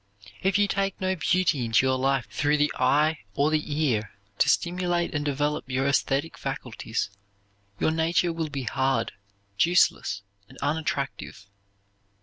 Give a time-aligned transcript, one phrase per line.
[0.41, 4.49] If you take no beauty into your life through the eye or the ear to
[4.49, 7.11] stimulate and develop your esthetic faculties,
[7.79, 9.11] your nature will be hard,
[9.59, 11.45] juiceless, and unattractive.